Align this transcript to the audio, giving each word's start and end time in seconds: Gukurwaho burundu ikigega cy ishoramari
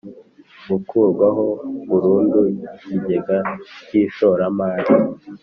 Gukurwaho 0.69 1.45
burundu 1.89 2.39
ikigega 2.71 3.37
cy 3.85 3.91
ishoramari 4.03 4.89